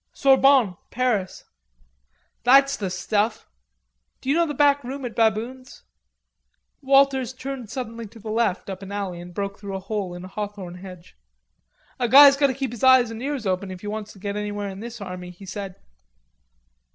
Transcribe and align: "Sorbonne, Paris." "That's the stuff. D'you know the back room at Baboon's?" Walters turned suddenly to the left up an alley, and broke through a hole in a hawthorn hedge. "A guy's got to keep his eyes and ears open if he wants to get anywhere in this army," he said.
"Sorbonne, 0.13 0.77
Paris." 0.89 1.43
"That's 2.43 2.75
the 2.75 2.89
stuff. 2.89 3.47
D'you 4.19 4.33
know 4.33 4.47
the 4.47 4.55
back 4.55 4.83
room 4.83 5.05
at 5.05 5.15
Baboon's?" 5.15 5.83
Walters 6.81 7.33
turned 7.33 7.69
suddenly 7.69 8.07
to 8.07 8.17
the 8.17 8.31
left 8.31 8.67
up 8.67 8.81
an 8.81 8.91
alley, 8.91 9.21
and 9.21 9.31
broke 9.31 9.59
through 9.59 9.75
a 9.75 9.79
hole 9.79 10.15
in 10.15 10.25
a 10.25 10.27
hawthorn 10.27 10.73
hedge. 10.77 11.15
"A 11.99 12.09
guy's 12.09 12.35
got 12.35 12.47
to 12.47 12.55
keep 12.55 12.71
his 12.71 12.83
eyes 12.83 13.11
and 13.11 13.21
ears 13.21 13.45
open 13.45 13.69
if 13.69 13.81
he 13.81 13.87
wants 13.89 14.11
to 14.13 14.17
get 14.17 14.35
anywhere 14.35 14.69
in 14.69 14.79
this 14.79 15.01
army," 15.01 15.29
he 15.29 15.45
said. 15.45 15.75